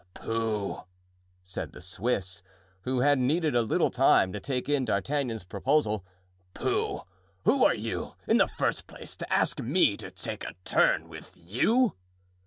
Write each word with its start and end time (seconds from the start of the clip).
"Pooh!" 0.15 0.81
said 1.43 1.73
the 1.73 1.79
Swiss, 1.79 2.41
who 2.85 3.01
had 3.01 3.19
needed 3.19 3.53
a 3.53 3.61
little 3.61 3.91
time 3.91 4.33
to 4.33 4.39
take 4.39 4.67
in 4.67 4.83
D'Artagnan's 4.83 5.43
proposal, 5.43 6.03
"pooh! 6.55 7.01
who 7.45 7.63
are 7.63 7.75
you, 7.75 8.15
in 8.27 8.37
the 8.37 8.47
first 8.47 8.87
place, 8.87 9.15
to 9.17 9.31
ask 9.31 9.59
me 9.61 9.95
to 9.97 10.09
take 10.09 10.43
a 10.43 10.55
turn 10.65 11.07
with 11.07 11.33
you?" 11.37 11.93